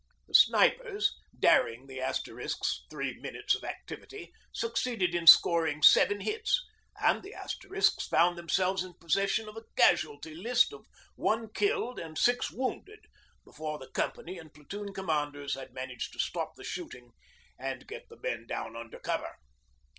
The 0.27 0.33
snipers, 0.33 1.15
daring 1.37 1.85
the 1.85 2.01
Asterisks' 2.01 2.85
three 2.89 3.19
minutes 3.19 3.53
of 3.53 3.63
activity, 3.63 4.33
succeeded 4.51 5.13
in 5.13 5.27
scoring 5.27 5.83
seven 5.83 6.21
hits, 6.21 6.59
and 6.99 7.21
the 7.21 7.35
Asterisks 7.35 8.07
found 8.07 8.35
themselves 8.35 8.83
in 8.83 8.95
possession 8.95 9.47
of 9.47 9.55
a 9.57 9.63
casualty 9.75 10.33
list 10.33 10.73
of 10.73 10.87
one 11.15 11.49
killed 11.53 11.99
and 11.99 12.17
six 12.17 12.49
wounded 12.49 13.05
before 13.45 13.77
the 13.77 13.91
Company 13.91 14.39
and 14.39 14.51
platoon 14.55 14.91
commanders 14.91 15.53
had 15.53 15.71
managed 15.71 16.13
to 16.13 16.19
stop 16.19 16.55
the 16.55 16.63
shooting 16.63 17.11
and 17.59 17.85
get 17.85 18.09
the 18.09 18.17
men 18.19 18.47
down 18.47 18.75
under 18.75 18.97
cover. 18.97 19.35